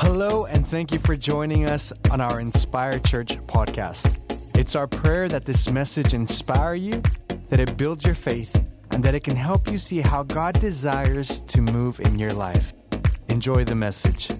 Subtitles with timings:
[0.00, 4.16] Hello, and thank you for joining us on our Inspire Church podcast.
[4.56, 7.02] It's our prayer that this message inspire you,
[7.48, 11.40] that it builds your faith, and that it can help you see how God desires
[11.48, 12.74] to move in your life.
[13.28, 14.30] Enjoy the message.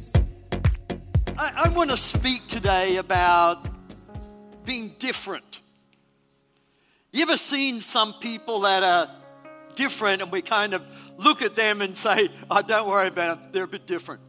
[1.37, 3.59] I, I want to speak today about
[4.65, 5.61] being different.
[7.13, 9.13] You ever seen some people that are
[9.75, 10.83] different and we kind of
[11.19, 14.21] look at them and say, oh, don't worry about them, they're a bit different.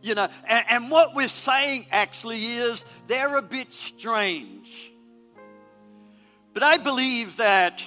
[0.00, 4.92] You know, and, and what we're saying actually is they're a bit strange.
[6.54, 7.82] But I believe that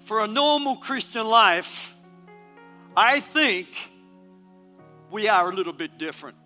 [0.00, 1.94] for a normal Christian life,
[2.96, 3.68] I think
[5.10, 6.36] we are a little bit different.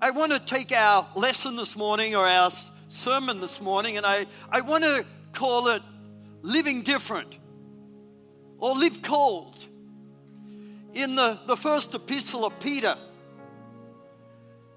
[0.00, 2.50] I want to take our lesson this morning or our
[2.88, 5.82] sermon this morning and I, I want to call it
[6.42, 7.38] living different
[8.58, 9.66] or live called.
[10.96, 12.96] In the, the first epistle of Peter,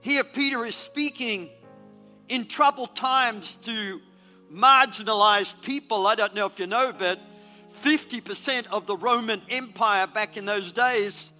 [0.01, 1.47] here Peter is speaking
[2.27, 4.01] in troubled times to
[4.51, 6.07] marginalized people.
[6.07, 7.19] I don't know if you know, but
[7.71, 11.31] 50% of the Roman Empire back in those days,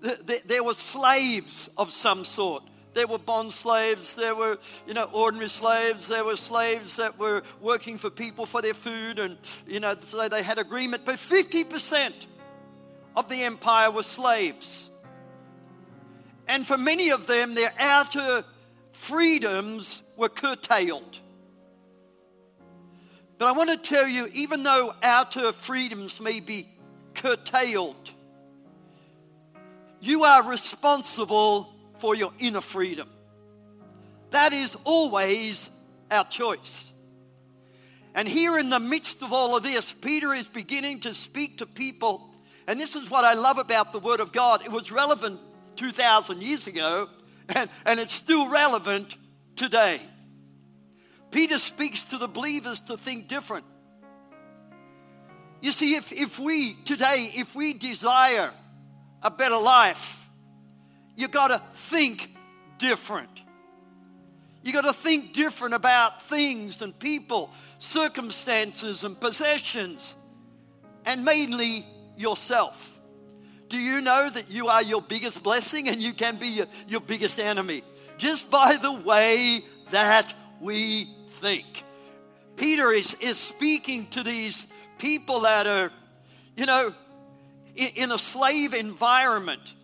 [0.00, 2.62] there were slaves of some sort.
[2.92, 7.42] There were bond slaves, there were, you know, ordinary slaves, there were slaves that were
[7.62, 11.06] working for people for their food, and, you know, so they had agreement.
[11.06, 12.26] But 50%
[13.16, 14.90] of the empire were slaves.
[16.48, 18.44] And for many of them, their outer
[18.92, 21.20] freedoms were curtailed.
[23.38, 26.66] But I want to tell you, even though outer freedoms may be
[27.14, 28.10] curtailed,
[30.00, 33.08] you are responsible for your inner freedom.
[34.30, 35.70] That is always
[36.10, 36.92] our choice.
[38.14, 41.66] And here in the midst of all of this, Peter is beginning to speak to
[41.66, 42.29] people.
[42.70, 44.62] And this is what I love about the Word of God.
[44.64, 45.40] It was relevant
[45.74, 47.08] 2,000 years ago,
[47.56, 49.16] and, and it's still relevant
[49.56, 49.98] today.
[51.32, 53.64] Peter speaks to the believers to think different.
[55.60, 58.52] You see, if, if we today, if we desire
[59.20, 60.28] a better life,
[61.16, 62.30] you got to think
[62.78, 63.42] different.
[64.62, 70.14] You got to think different about things and people, circumstances and possessions,
[71.04, 71.84] and mainly
[72.20, 72.98] yourself.
[73.68, 77.00] Do you know that you are your biggest blessing and you can be your, your
[77.00, 77.82] biggest enemy?
[78.18, 79.60] Just by the way
[79.90, 81.66] that we think.
[82.56, 84.66] Peter is, is speaking to these
[84.98, 85.90] people that are,
[86.56, 86.92] you know,
[87.74, 89.74] in, in a slave environment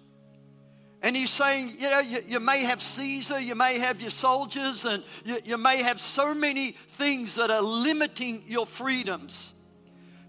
[1.06, 4.84] and he's saying, you know, you, you, may have Caesar, you may have your soldiers,
[4.84, 9.52] and you, you may have so many things that are limiting your freedoms.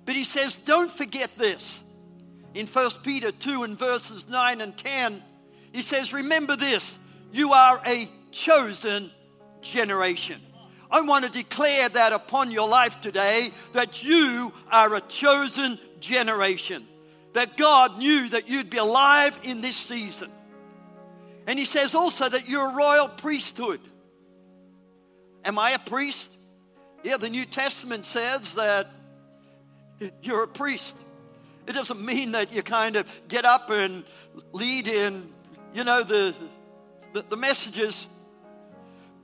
[0.06, 1.84] But he says, don't forget this.
[2.58, 5.22] In 1 Peter 2 and verses 9 and 10,
[5.74, 6.98] he says, remember this,
[7.32, 9.12] you are a chosen
[9.62, 10.42] generation.
[10.90, 16.84] I want to declare that upon your life today that you are a chosen generation.
[17.34, 20.32] That God knew that you'd be alive in this season.
[21.46, 23.82] And he says also that you're a royal priesthood.
[25.46, 26.32] Am I a priest?
[27.04, 28.88] Yeah, the New Testament says that
[30.24, 30.98] you're a priest.
[31.68, 34.06] It doesn't mean that you kind of get up and
[34.54, 35.24] lead in,
[35.74, 36.34] you know, the,
[37.14, 38.08] the, the messages.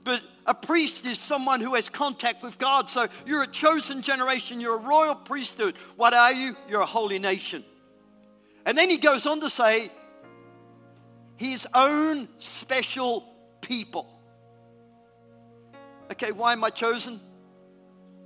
[0.04, 2.90] But a priest is someone who has contact with God.
[2.90, 5.74] So you're a chosen generation, you're a royal priesthood.
[5.96, 6.54] What are you?
[6.68, 7.64] You're a holy nation.
[8.66, 9.88] And then he goes on to say,
[11.36, 13.24] his own special
[13.62, 14.06] people.
[16.12, 17.18] Okay, why am I chosen?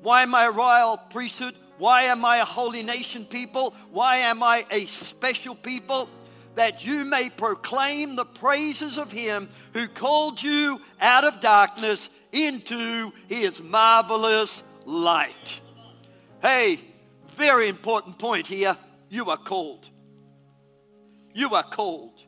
[0.03, 1.55] Why am I a royal priesthood?
[1.79, 3.75] Why am I a holy nation people?
[3.91, 6.09] Why am I a special people?
[6.57, 13.13] That you may proclaim the praises of him who called you out of darkness into
[13.29, 15.61] his marvelous light.
[16.43, 16.77] Hey,
[17.37, 18.75] very important point here.
[19.09, 19.89] You are called.
[21.35, 22.21] You are called.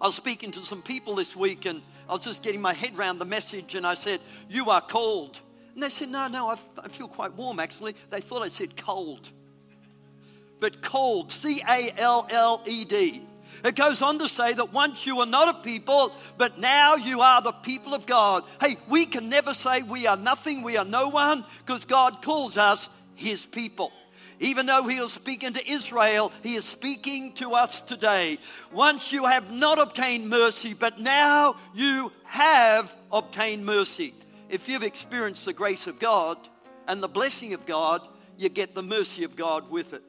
[0.00, 2.96] I was speaking to some people this week and I was just getting my head
[2.96, 5.40] around the message and I said, You are cold.
[5.80, 7.94] And they said, No, no, I, I feel quite warm actually.
[8.10, 9.30] They thought I said cold.
[10.60, 13.22] But called, C A L L E D.
[13.64, 17.22] It goes on to say that once you were not a people, but now you
[17.22, 18.44] are the people of God.
[18.60, 22.58] Hey, we can never say we are nothing, we are no one, because God calls
[22.58, 23.90] us his people.
[24.38, 28.36] Even though he was speaking to Israel, he is speaking to us today.
[28.70, 34.12] Once you have not obtained mercy, but now you have obtained mercy.
[34.50, 36.36] If you've experienced the grace of God
[36.88, 38.00] and the blessing of God,
[38.36, 40.02] you get the mercy of God with it.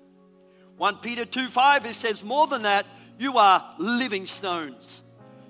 [0.78, 2.88] 1 Peter 2 5, it says, More than that,
[3.20, 5.01] you are living stones.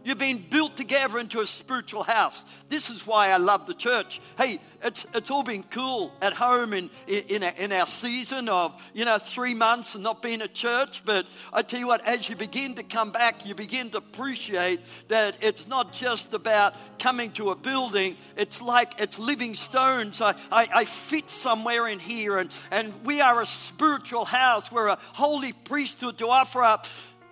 [0.03, 2.63] You're being built together into a spiritual house.
[2.69, 4.19] This is why I love the church.
[4.37, 9.05] Hey, it's, it's all been cool at home in, in, in our season of, you
[9.05, 11.05] know, three months and not being at church.
[11.05, 14.79] But I tell you what, as you begin to come back, you begin to appreciate
[15.09, 18.15] that it's not just about coming to a building.
[18.37, 20.21] It's like it's living stones.
[20.21, 22.39] I, I, I fit somewhere in here.
[22.39, 24.71] And, and we are a spiritual house.
[24.71, 26.87] We're a holy priesthood to offer up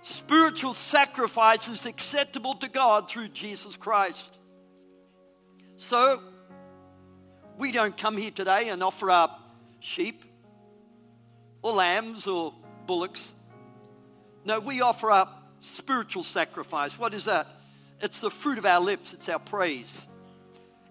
[0.09, 4.37] spiritual sacrifices acceptable to God through Jesus Christ.
[5.75, 6.19] So,
[7.57, 9.39] we don't come here today and offer up
[9.79, 10.23] sheep
[11.61, 12.53] or lambs or
[12.87, 13.33] bullocks.
[14.45, 16.97] No, we offer up spiritual sacrifice.
[16.97, 17.45] What is that?
[18.01, 20.07] It's the fruit of our lips, it's our praise.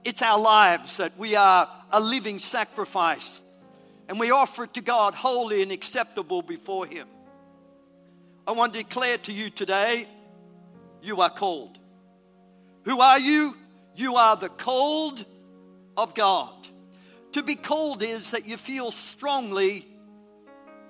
[0.04, 3.42] It's our lives that we are a living sacrifice.
[4.08, 7.08] And we offer it to God holy and acceptable before Him.
[8.48, 10.06] I want to declare to you today
[11.02, 11.78] you are called.
[12.86, 13.54] Who are you?
[13.94, 15.22] You are the called
[15.98, 16.54] of God.
[17.32, 19.84] To be called is that you feel strongly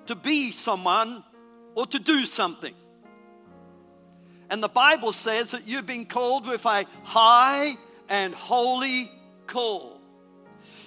[0.05, 1.21] to be someone
[1.75, 2.73] or to do something.
[4.49, 7.73] And the Bible says that you've been called with a high
[8.07, 9.09] and holy
[9.47, 9.99] call.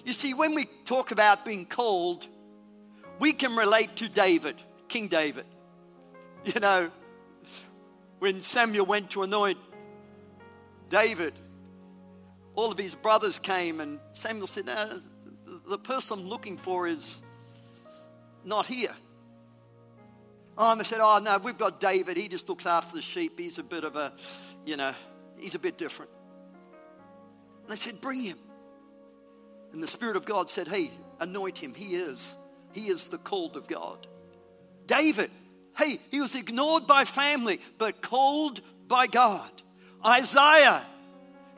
[0.06, 2.26] You see, when we talk about being called,
[3.18, 4.56] we can relate to David,
[4.88, 5.44] King David.
[6.44, 6.90] You know,
[8.18, 9.58] when Samuel went to anoint
[10.90, 11.34] David,
[12.54, 15.00] all of his brothers came, and Samuel said, no,
[15.68, 17.22] The person I'm looking for is
[18.44, 18.94] not here.
[20.58, 22.16] And they said, Oh, no, we've got David.
[22.16, 23.38] He just looks after the sheep.
[23.38, 24.12] He's a bit of a,
[24.66, 24.92] you know,
[25.38, 26.10] he's a bit different.
[27.62, 28.38] And they said, Bring him.
[29.72, 30.90] And the Spirit of God said, Hey,
[31.20, 31.74] anoint him.
[31.74, 32.36] He is.
[32.74, 34.06] He is the called of God.
[34.86, 35.30] David,
[35.76, 39.50] Hey, he was ignored by family, but called by God.
[40.04, 40.82] Isaiah,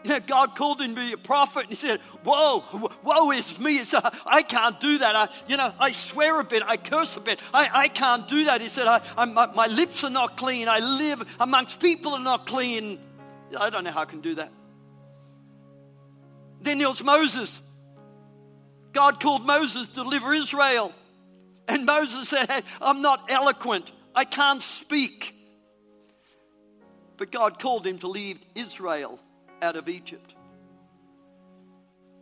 [0.05, 2.63] you know, God called him to be a prophet, and he said, "Whoa,
[3.03, 3.79] woe is me!
[3.79, 5.17] It's, uh, I can't do that.
[5.17, 7.41] I, you know, I swear a bit, I curse a bit.
[7.53, 10.69] I, I can't do that." He said, I, my, "My lips are not clean.
[10.69, 12.99] I live amongst people that are not clean.
[13.59, 14.51] I don't know how I can do that."
[16.61, 17.61] Then there was Moses.
[18.93, 20.93] God called Moses to deliver Israel.
[21.67, 23.91] And Moses said, I'm not eloquent.
[24.15, 25.35] I can't speak.
[27.17, 29.19] But God called him to lead Israel
[29.63, 30.35] out of Egypt.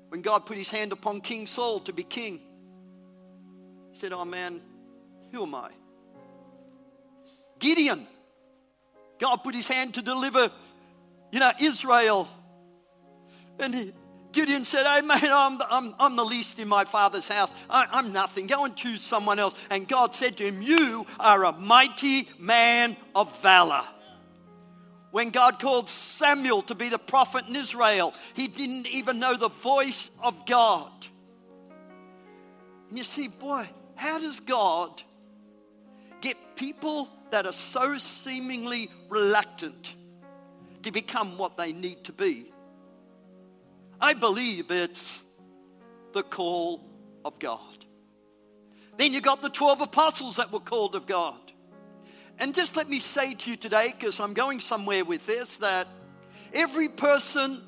[0.08, 2.38] When God put his hand upon King Saul to be king,
[3.90, 4.60] he said, Oh man,
[5.30, 5.70] who am I?
[7.58, 8.06] Gideon.
[9.18, 10.50] God put his hand to deliver,
[11.32, 12.28] you know, Israel.
[13.58, 13.92] And he,
[14.32, 17.54] Gideon said, Hey, man, I'm, I'm, I'm the least in my father's house.
[17.68, 18.46] I, I'm nothing.
[18.46, 19.66] Go and choose someone else.
[19.70, 23.82] And God said to him, You are a mighty man of valor.
[25.10, 29.50] When God called Samuel to be the prophet in Israel, he didn't even know the
[29.50, 30.90] voice of God.
[32.88, 35.02] And you see, boy, how does God
[36.22, 39.94] get people that are so seemingly reluctant
[40.82, 42.51] to become what they need to be?
[44.02, 45.22] I believe it's
[46.12, 46.84] the call
[47.24, 47.60] of God.
[48.98, 51.40] Then you got the 12 apostles that were called of God.
[52.40, 55.86] And just let me say to you today, because I'm going somewhere with this, that
[56.52, 57.62] every person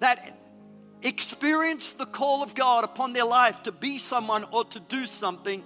[0.00, 0.38] that
[1.02, 5.62] experienced the call of God upon their life to be someone or to do something,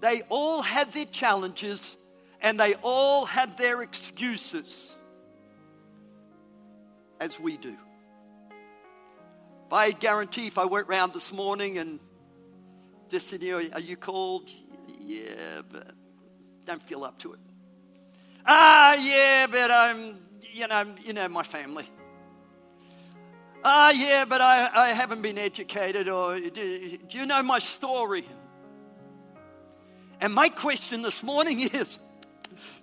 [0.00, 1.96] they all had their challenges
[2.40, 4.96] and they all had their excuses,
[7.20, 7.76] as we do.
[9.72, 11.98] I guarantee if I went round this morning and
[13.10, 14.48] just said, you are you called?
[15.00, 15.92] Yeah, but
[16.64, 17.40] don't feel up to it.
[18.46, 20.16] Ah, yeah, but I'm,
[20.52, 21.84] you know, you know my family.
[23.64, 28.24] Ah, yeah, but I, I haven't been educated, or do, do you know my story?
[30.20, 31.98] And my question this morning is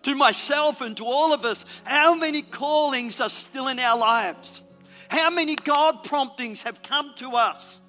[0.03, 4.63] to myself and to all of us how many callings are still in our lives?
[5.09, 7.81] How many God promptings have come to us?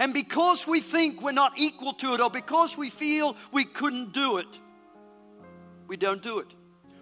[0.00, 4.12] And because we think we're not equal to it, or because we feel we couldn't
[4.12, 4.46] do it,
[5.86, 6.46] we don't do it.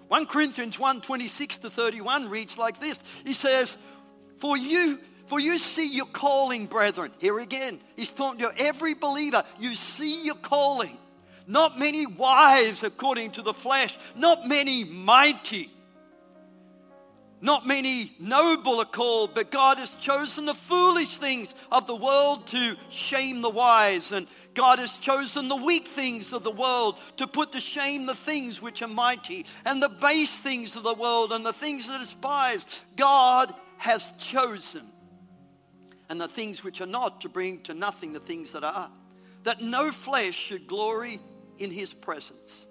[0.08, 3.76] 1 Corinthians 1 26 to 31 reads like this He says,
[4.38, 7.10] For you, for you see your calling, brethren.
[7.20, 9.42] Here again, he's talking to every believer.
[9.58, 10.96] You see your calling.
[11.48, 15.70] Not many wives according to the flesh, not many mighty,
[17.40, 22.46] Not many noble are called, but God has chosen the foolish things of the world
[22.48, 24.12] to shame the wise.
[24.12, 28.14] And God has chosen the weak things of the world to put to shame the
[28.14, 31.98] things which are mighty, and the base things of the world and the things that
[31.98, 32.84] despise.
[32.96, 34.82] God has chosen.
[36.08, 38.90] And the things which are not to bring to nothing the things that are,
[39.42, 41.18] that no flesh should glory
[41.58, 42.66] in his presence.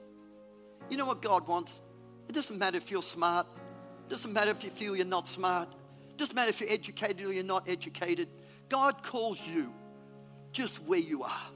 [0.90, 1.82] You know what God wants?
[2.28, 3.48] It doesn't matter if you're smart.
[4.10, 5.68] Doesn't matter if you feel you're not smart.
[6.18, 8.28] Doesn't matter if you're educated or you're not educated.
[8.70, 9.74] God calls you
[10.52, 11.48] just where you are.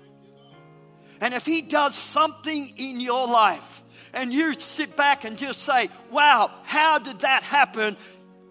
[1.22, 3.82] And if He does something in your life
[4.14, 7.96] and you sit back and just say, wow, how did that happen?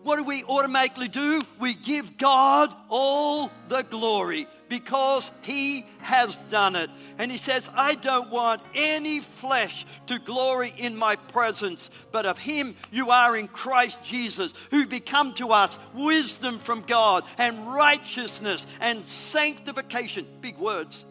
[0.03, 1.43] What do we automatically do?
[1.61, 6.91] We give God all the glory because he has done it.
[7.19, 12.39] And he says, I don't want any flesh to glory in my presence, but of
[12.39, 18.67] him you are in Christ Jesus, who become to us wisdom from God and righteousness
[18.81, 20.27] and sanctification.
[20.41, 21.05] Big words.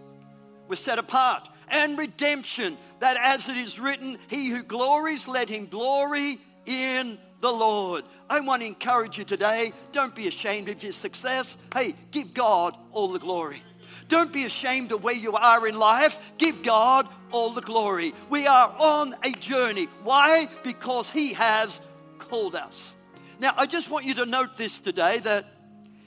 [0.68, 1.48] We're set apart.
[1.70, 7.52] And redemption, that as it is written, he who glories, let him glory in the
[7.52, 8.04] Lord.
[8.30, 11.58] I want to encourage you today don't be ashamed of your success.
[11.74, 13.62] Hey, give God all the glory.
[14.08, 16.32] Don't be ashamed of where you are in life.
[16.38, 18.14] Give God all the glory.
[18.30, 19.86] We are on a journey.
[20.04, 20.48] Why?
[20.64, 21.82] Because He has
[22.18, 22.96] called us.
[23.40, 25.46] Now, I just want you to note this today that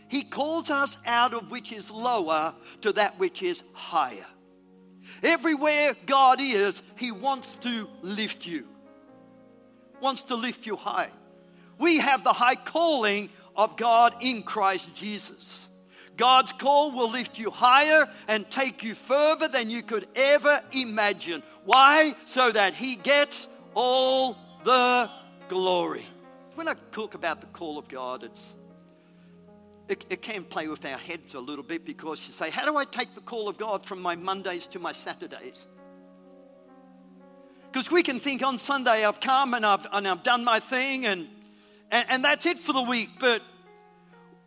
[0.08, 4.26] He calls us out of which is lower to that which is higher.
[5.22, 8.66] Everywhere God is, He wants to lift you,
[10.00, 11.10] wants to lift you high
[11.80, 15.70] we have the high calling of God in Christ Jesus.
[16.16, 21.42] God's call will lift you higher and take you further than you could ever imagine.
[21.64, 22.12] Why?
[22.26, 25.08] So that He gets all the
[25.48, 26.04] glory.
[26.54, 28.54] When I talk about the call of God, it's
[29.88, 32.76] it, it, can play with our heads a little bit because you say, How do
[32.76, 35.66] I take the call of God from my Mondays to my Saturdays?
[37.72, 41.06] Because we can think on Sunday I've come and I've, and I've done my thing
[41.06, 41.26] and
[41.90, 43.10] and, and that's it for the week.
[43.18, 43.42] But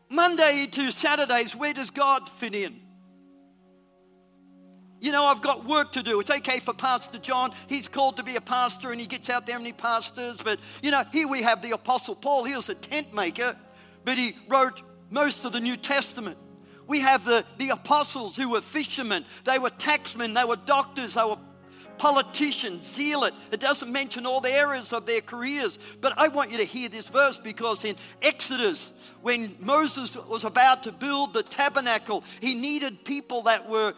[0.10, 2.76] Monday to Saturdays, where does God fit in?
[5.02, 6.22] You know, I've got work to do.
[6.22, 7.52] It's okay for Pastor John.
[7.68, 10.42] He's called to be a pastor and he gets out there and he pastors.
[10.42, 12.46] But, you know, here we have the Apostle Paul.
[12.46, 13.54] He was a tent maker,
[14.06, 16.38] but he wrote most of the New Testament.
[16.88, 21.24] We have the, the apostles who were fishermen, they were taxmen, they were doctors, they
[21.24, 21.38] were
[21.98, 23.34] politician, zealot.
[23.52, 25.78] It doesn't mention all the areas of their careers.
[26.02, 30.84] But I want you to hear this verse because in Exodus, when Moses was about
[30.84, 33.94] to build the tabernacle, he needed people that were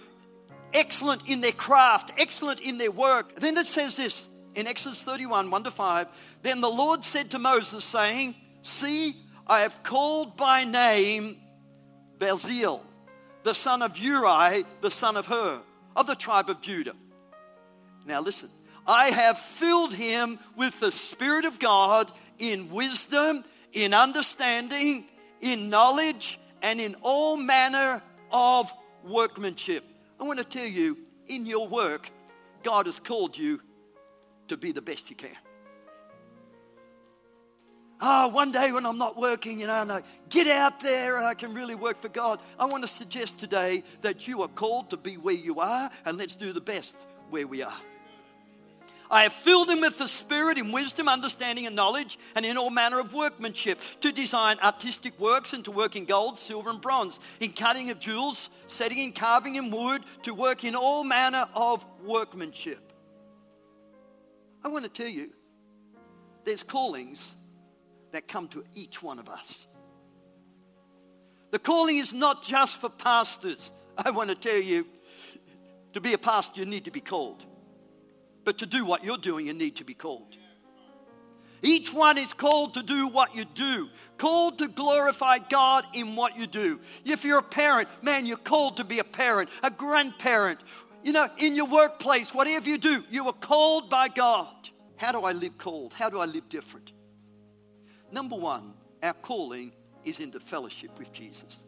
[0.74, 3.36] excellent in their craft, excellent in their work.
[3.36, 7.40] Then it says this in Exodus 31 1 to 5 Then the Lord said to
[7.40, 9.14] Moses, saying, See,
[9.48, 11.38] I have called by name
[12.18, 12.82] Bezalel,
[13.44, 15.62] the son of Uri, the son of Hur,
[15.96, 16.96] of the tribe of Judah.
[18.06, 18.50] Now, listen,
[18.88, 23.44] I have filled him with the Spirit of God in wisdom,
[23.74, 25.06] in understanding,
[25.42, 28.72] in knowledge, and in all manner of
[29.04, 29.84] workmanship.
[30.20, 30.98] I want to tell you,
[31.28, 32.10] in your work,
[32.64, 33.62] God has called you
[34.48, 35.36] to be the best you can.
[38.02, 41.18] Ah, oh, one day when I'm not working, you know, and I get out there
[41.18, 42.40] and I can really work for God.
[42.60, 46.18] I want to suggest today that you are called to be where you are and
[46.18, 47.80] let's do the best where we are.
[49.10, 52.70] I have filled him with the Spirit in wisdom, understanding, and knowledge, and in all
[52.70, 57.20] manner of workmanship, to design artistic works and to work in gold, silver, and bronze,
[57.40, 61.86] in cutting of jewels, setting and carving in wood, to work in all manner of
[62.04, 62.92] workmanship.
[64.64, 65.30] I want to tell you,
[66.44, 67.36] there's callings
[68.12, 69.68] that come to each one of us.
[71.52, 73.72] The calling is not just for pastors.
[74.04, 74.86] I want to tell you,
[75.94, 77.46] to be a pastor, you need to be called.
[78.46, 80.38] But to do what you're doing, you need to be called.
[81.62, 86.38] Each one is called to do what you do, called to glorify God in what
[86.38, 86.80] you do.
[87.04, 90.60] If you're a parent, man, you're called to be a parent, a grandparent.
[91.04, 94.54] You know, in your workplace, whatever you do, you are called by God.
[94.98, 95.94] How do I live called?
[95.94, 96.92] How do I live different?
[98.12, 99.72] Number one, our calling
[100.04, 101.64] is into fellowship with Jesus.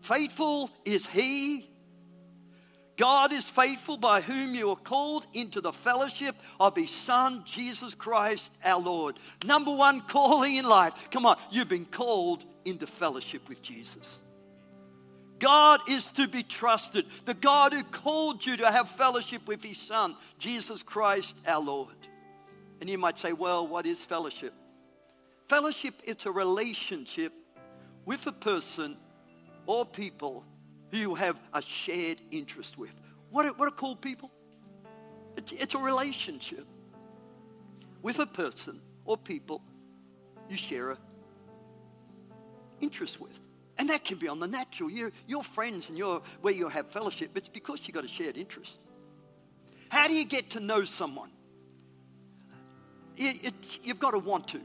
[0.00, 1.66] Faithful is He
[2.96, 7.94] God is faithful by whom you are called into the fellowship of his Son, Jesus
[7.94, 9.16] Christ our Lord.
[9.44, 11.10] Number one calling in life.
[11.10, 14.20] Come on, you've been called into fellowship with Jesus.
[15.40, 17.04] God is to be trusted.
[17.24, 21.96] The God who called you to have fellowship with his Son, Jesus Christ our Lord.
[22.80, 24.54] And you might say, well, what is fellowship?
[25.48, 27.32] Fellowship, it's a relationship
[28.04, 28.96] with a person
[29.66, 30.44] or people
[30.94, 32.94] who you have a shared interest with.
[33.30, 34.30] What are, what are called people?
[35.36, 36.64] It's, it's a relationship
[38.00, 39.60] with a person or people
[40.48, 40.98] you share a
[42.80, 43.40] interest with.
[43.76, 44.88] And that can be on the natural.
[44.88, 48.36] Your, your friends and your, where you have fellowship, it's because you've got a shared
[48.36, 48.78] interest.
[49.88, 51.30] How do you get to know someone?
[53.16, 54.60] It, it, you've got to want to.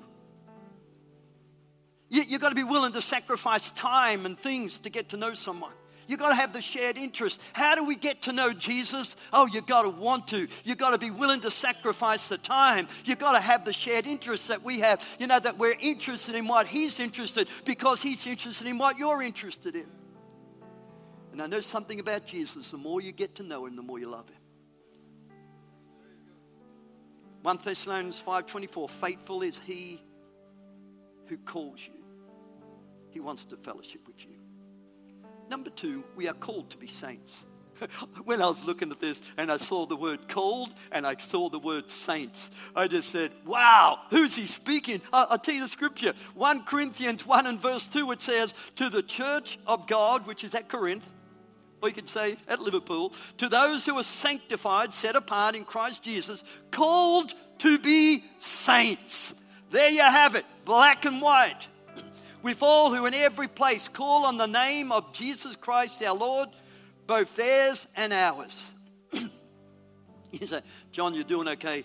[2.10, 5.34] You, you've got to be willing to sacrifice time and things to get to know
[5.34, 5.74] someone.
[6.10, 7.40] You've got to have the shared interest.
[7.54, 9.16] How do we get to know Jesus?
[9.32, 10.48] Oh, you've got to want to.
[10.64, 12.88] You've got to be willing to sacrifice the time.
[13.06, 15.08] You've got to have the shared interest that we have.
[15.20, 19.22] You know, that we're interested in what He's interested because He's interested in what you're
[19.22, 19.86] interested in.
[21.32, 22.72] And I know something about Jesus.
[22.72, 24.42] The more you get to know Him, the more you love Him.
[27.44, 30.02] 1 Thessalonians 5:24 faithful is he
[31.28, 32.04] who calls you.
[33.12, 34.39] He wants to fellowship with you.
[35.50, 37.46] Number 2, we are called to be saints.
[38.26, 41.50] when I was looking at this and I saw the word called and I saw
[41.50, 45.02] the word saints, I just said, wow, who's he speaking?
[45.12, 46.14] I'll tell you the scripture.
[46.36, 50.54] 1 Corinthians 1 and verse 2, it says, To the church of God, which is
[50.56, 51.12] at Corinth,
[51.82, 56.04] or you could say at Liverpool, to those who are sanctified, set apart in Christ
[56.04, 59.34] Jesus, called to be saints.
[59.72, 61.68] There you have it, black and white.
[62.42, 66.50] With all who in every place call on the name of Jesus Christ our Lord,
[67.06, 68.72] both theirs and ours.
[69.14, 69.30] you
[70.46, 71.84] say, John, you're doing okay.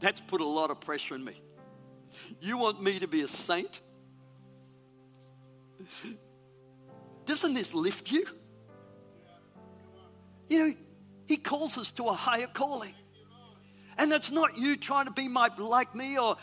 [0.00, 1.40] That's put a lot of pressure on me.
[2.40, 3.80] You want me to be a saint?
[7.26, 8.26] Doesn't this lift you?
[10.48, 10.74] You know,
[11.26, 12.94] He calls us to a higher calling.
[13.98, 16.36] And that's not you trying to be my, like me or,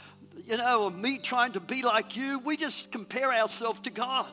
[0.46, 2.40] you know, or me trying to be like you.
[2.40, 4.32] We just compare ourselves to God.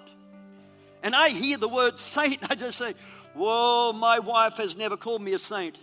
[1.02, 2.94] And I hear the word saint, I just say,
[3.34, 5.78] Whoa, my wife has never called me a saint.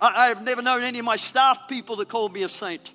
[0.00, 2.92] I, have never known any of my staff people to call me a saint.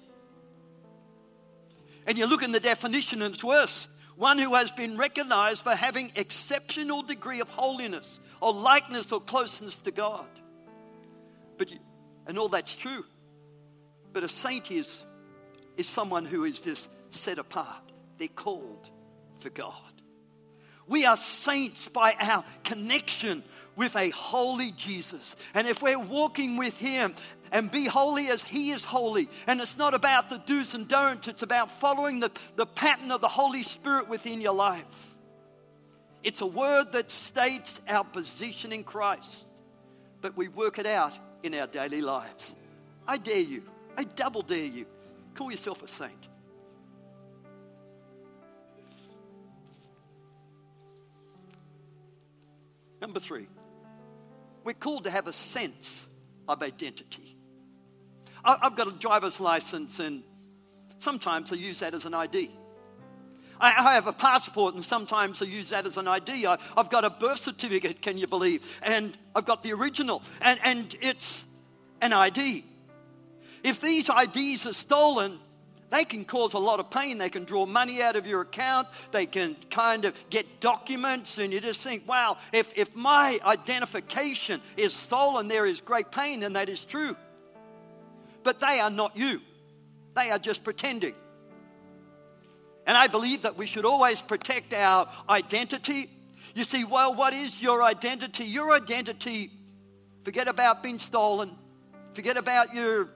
[2.05, 3.87] And you look in the definition and it's worse.
[4.17, 9.77] One who has been recognized for having exceptional degree of holiness, or likeness or closeness
[9.77, 10.27] to God.
[11.57, 11.71] But
[12.25, 13.05] and all that's true.
[14.11, 15.03] But a saint is
[15.77, 17.81] is someone who is just set apart.
[18.17, 18.89] They're called
[19.39, 19.73] for God.
[20.87, 23.43] We are saints by our connection
[23.75, 25.35] with a holy Jesus.
[25.53, 27.13] And if we're walking with Him
[27.51, 31.27] and be holy as He is holy, and it's not about the do's and don'ts,
[31.27, 35.13] it's about following the, the pattern of the Holy Spirit within your life.
[36.23, 39.45] It's a word that states our position in Christ,
[40.21, 42.55] but we work it out in our daily lives.
[43.07, 43.63] I dare you,
[43.97, 44.85] I double dare you,
[45.37, 46.27] call yourself a saint.
[52.99, 53.47] Number three,
[54.63, 56.09] we're called to have a sense
[56.47, 57.35] of identity.
[58.43, 60.23] I've got a driver's license, and
[60.97, 62.49] sometimes I use that as an ID.
[63.59, 66.45] I, have a passport, and sometimes I use that as an ID.
[66.45, 68.79] I, have got a birth certificate, can you believe?
[68.83, 71.45] And I've got the original, and, and it's
[72.01, 72.63] an ID.
[73.63, 75.39] If these IDs are stolen,
[75.89, 77.17] they can cause a lot of pain.
[77.17, 78.87] They can draw money out of your account.
[79.11, 84.59] They can kind of get documents, and you just think, wow, if, if my identification
[84.75, 87.15] is stolen, there is great pain, and that is true.
[88.43, 89.41] But they are not you,
[90.15, 91.13] they are just pretending.
[92.85, 96.05] And I believe that we should always protect our identity.
[96.55, 98.45] You see, well, what is your identity?
[98.45, 99.51] Your identity,
[100.23, 101.51] forget about being stolen,
[102.13, 103.09] forget about your,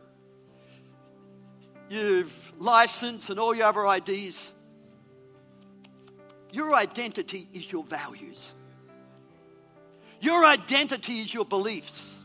[1.92, 2.24] your
[2.58, 4.54] license and all your other IDs.
[6.54, 8.54] Your identity is your values.
[10.22, 12.20] Your identity is your beliefs.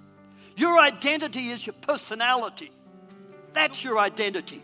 [0.56, 2.70] Your identity is your personality.
[3.52, 4.62] That's your identity.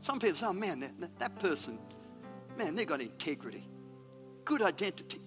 [0.00, 1.78] Some people say, oh man, that, that person,
[2.58, 3.64] man, they got integrity,
[4.44, 5.20] good identity.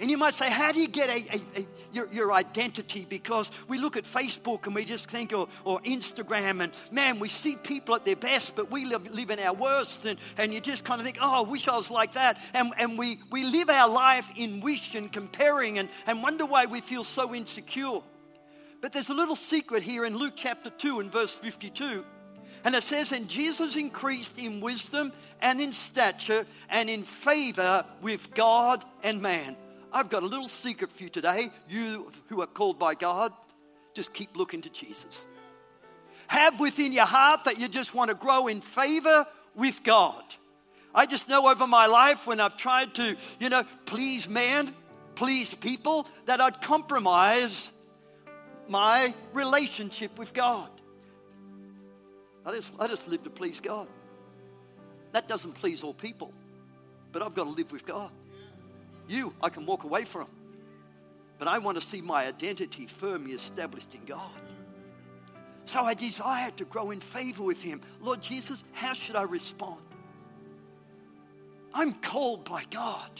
[0.00, 3.06] And you might say, how do you get a, a, a, your, your identity?
[3.08, 7.28] Because we look at Facebook and we just think, or, or Instagram, and man, we
[7.28, 10.04] see people at their best, but we live, live in our worst.
[10.06, 12.38] And, and you just kind of think, oh, I wish I was like that.
[12.54, 16.66] And, and we, we live our life in wish and comparing and, and wonder why
[16.66, 18.00] we feel so insecure.
[18.80, 22.04] But there's a little secret here in Luke chapter 2 and verse 52.
[22.64, 28.34] And it says, And Jesus increased in wisdom and in stature and in favor with
[28.34, 29.56] God and man.
[29.92, 31.50] I've got a little secret for you today.
[31.68, 33.32] You who are called by God,
[33.94, 35.26] just keep looking to Jesus.
[36.28, 40.22] Have within your heart that you just want to grow in favor with God.
[40.94, 44.72] I just know over my life when I've tried to, you know, please man,
[45.14, 47.72] please people, that I'd compromise
[48.68, 50.70] my relationship with God.
[52.44, 53.88] I just, I just live to please God.
[55.12, 56.32] That doesn't please all people,
[57.12, 58.10] but I've got to live with God.
[59.08, 60.28] You, I can walk away from,
[61.38, 64.30] but I want to see my identity firmly established in God.
[65.64, 67.80] So I desire to grow in favor with Him.
[68.00, 69.80] Lord Jesus, how should I respond?
[71.74, 73.10] I'm called by God.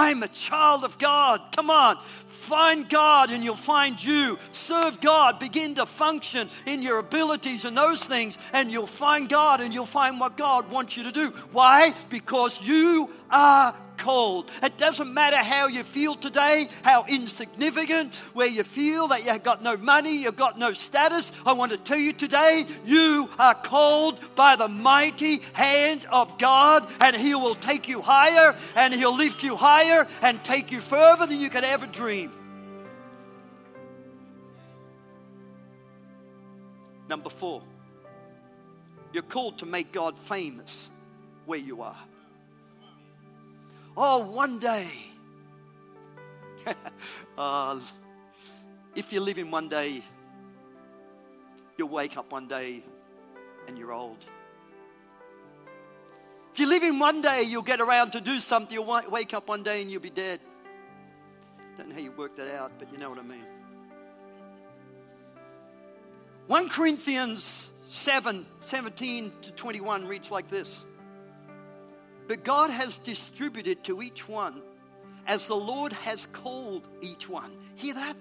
[0.00, 1.42] I'm a child of God.
[1.54, 4.38] Come on, find God and you'll find you.
[4.50, 5.38] Serve God.
[5.38, 9.84] Begin to function in your abilities and those things, and you'll find God and you'll
[9.84, 11.28] find what God wants you to do.
[11.52, 11.92] Why?
[12.08, 14.50] Because you are called.
[14.62, 19.62] It doesn't matter how you feel today, how insignificant, where you feel that you've got
[19.62, 21.32] no money, you've got no status.
[21.46, 26.88] I want to tell you today, you are called by the mighty hand of God,
[27.00, 31.26] and He will take you higher, and He'll lift you higher, and take you further
[31.26, 32.32] than you could ever dream.
[37.08, 37.62] Number four,
[39.12, 40.90] you're called to make God famous
[41.44, 41.96] where you are.
[44.02, 44.88] Oh, one day.
[47.36, 47.78] uh,
[48.96, 50.02] if you live in one day,
[51.76, 52.82] you'll wake up one day
[53.68, 54.24] and you're old.
[56.54, 58.72] If you live in one day, you'll get around to do something.
[58.72, 60.40] You'll wake up one day and you'll be dead.
[61.76, 63.44] Don't know how you work that out, but you know what I mean.
[66.46, 70.86] 1 Corinthians 7 17 to 21 reads like this
[72.30, 74.62] but God has distributed to each one
[75.26, 77.50] as the Lord has called each one.
[77.74, 78.14] Hear that?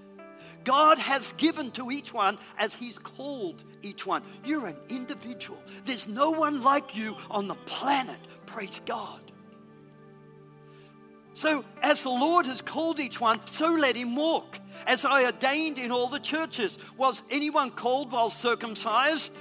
[0.63, 4.23] God has given to each one as He's called each one.
[4.43, 5.61] You're an individual.
[5.85, 8.17] There's no one like you on the planet.
[8.47, 9.21] Praise God.
[11.33, 14.57] So, as the Lord has called each one, so let him walk.
[14.87, 16.79] As I ordained in all the churches.
[16.97, 19.37] Was anyone called while circumcised?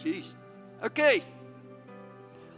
[0.00, 0.32] Jeez.
[0.82, 1.22] Okay,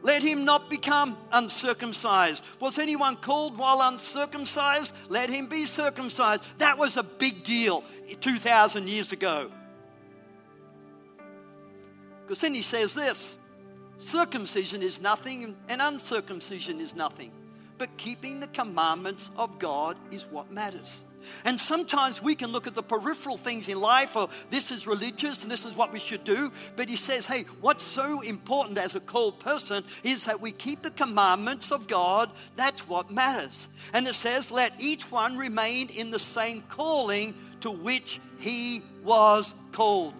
[0.02, 2.44] let him not become uncircumcised.
[2.58, 4.94] Was anyone called while uncircumcised?
[5.10, 6.44] Let him be circumcised.
[6.58, 7.84] That was a big deal
[8.20, 9.50] 2,000 years ago.
[12.22, 13.36] Because then he says this
[13.96, 17.32] circumcision is nothing and uncircumcision is nothing,
[17.76, 21.04] but keeping the commandments of God is what matters.
[21.44, 25.42] And sometimes we can look at the peripheral things in life, or this is religious
[25.42, 26.52] and this is what we should do.
[26.76, 30.82] But he says, hey, what's so important as a called person is that we keep
[30.82, 32.30] the commandments of God.
[32.56, 33.68] That's what matters.
[33.94, 39.54] And it says, let each one remain in the same calling to which he was
[39.72, 40.14] called.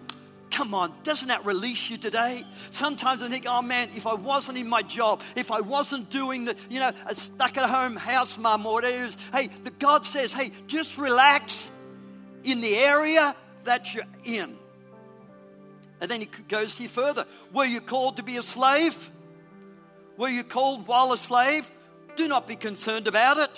[0.51, 2.43] Come on, doesn't that release you today?
[2.71, 6.45] Sometimes I think, oh man, if I wasn't in my job, if I wasn't doing
[6.45, 9.71] the, you know, a stuck at home house mum or whatever it is, hey, the
[9.71, 11.71] God says, hey, just relax
[12.43, 13.33] in the area
[13.63, 14.55] that you're in.
[16.01, 17.25] And then he goes here further.
[17.53, 19.09] Were you called to be a slave?
[20.17, 21.69] Were you called while a slave?
[22.15, 23.51] Do not be concerned about it.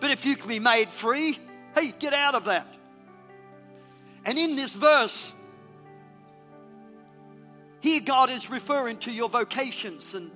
[0.00, 1.38] But if you can be made free,
[1.76, 2.66] hey, get out of that.
[4.24, 5.34] And in this verse,
[7.80, 10.30] here, God is referring to your vocations and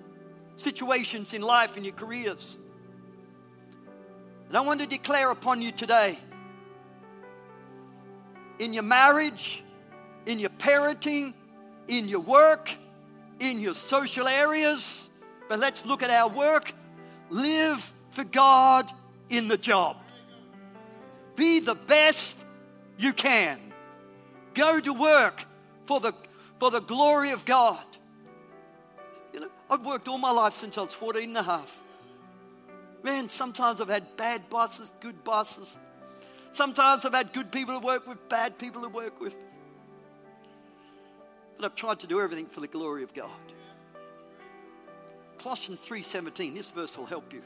[0.57, 2.57] situations in life and your careers.
[4.49, 6.19] And I want to declare upon you today
[8.59, 9.63] in your marriage,
[10.27, 11.35] in your parenting,
[11.89, 12.73] in your work,
[13.41, 15.11] in your social areas.
[15.49, 16.73] But let's look at our work.
[17.31, 18.89] Live for God
[19.31, 19.97] in the job.
[21.35, 22.45] Be the best
[22.99, 23.59] you can.
[24.55, 25.45] Go to work
[25.85, 26.13] for the
[26.63, 27.85] for the glory of God.
[29.35, 31.81] You know, I've worked all my life since I was 14 and a half.
[33.03, 35.77] Man, sometimes I've had bad bosses, good bosses.
[36.53, 39.35] Sometimes I've had good people to work with, bad people to work with.
[41.57, 43.43] But I've tried to do everything for the glory of God.
[45.39, 47.43] Colossians 3:17, this verse will help you.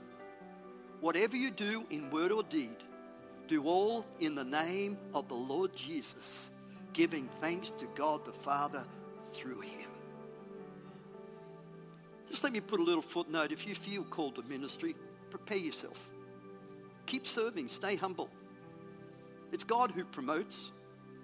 [1.00, 2.76] Whatever you do in word or deed,
[3.46, 6.50] do all in the name of the Lord Jesus,
[6.92, 8.85] giving thanks to God the Father
[9.37, 9.90] through him.
[12.29, 13.53] Just let me put a little footnote.
[13.53, 14.94] If you feel called to ministry,
[15.31, 16.11] prepare yourself.
[17.07, 18.29] Keep serving, stay humble.
[19.53, 20.72] It's God who promotes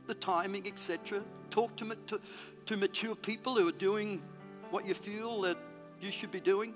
[0.07, 1.23] the timing, etc.
[1.51, 2.21] Talk to, to,
[2.67, 4.23] to mature people who are doing
[4.71, 5.59] what you feel that
[6.01, 6.75] you should be doing.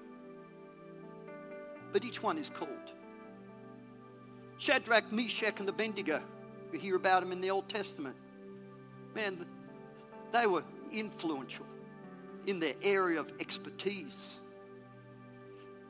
[1.92, 2.70] But each one is called.
[4.58, 6.22] Shadrach, Meshach, and Abednego.
[6.72, 8.16] We hear about them in the Old Testament.
[9.14, 9.46] Man,
[10.32, 11.66] they were influential
[12.46, 14.40] in their area of expertise.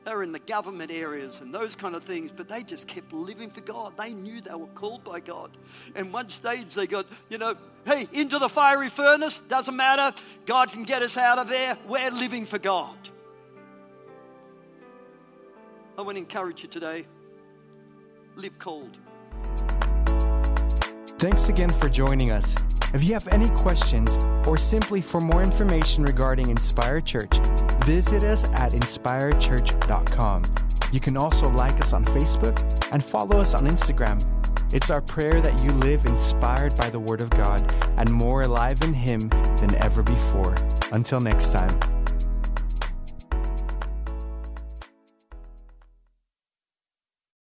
[0.03, 3.11] They were in the government areas and those kind of things, but they just kept
[3.11, 3.97] living for God.
[3.97, 5.51] They knew they were called by God.
[5.95, 7.55] And one stage they got, you know,
[7.85, 10.15] hey, into the fiery furnace, doesn't matter.
[10.45, 11.77] God can get us out of there.
[11.89, 12.97] We're living for God.
[15.97, 17.05] I want to encourage you today
[18.37, 18.97] live called.
[21.19, 22.55] Thanks again for joining us.
[22.93, 27.37] If you have any questions or simply for more information regarding Inspire Church,
[27.85, 30.43] visit us at inspirechurch.com.
[30.91, 34.23] You can also like us on Facebook and follow us on Instagram.
[34.73, 38.81] It's our prayer that you live inspired by the Word of God and more alive
[38.81, 40.55] in Him than ever before.
[40.91, 41.96] Until next time.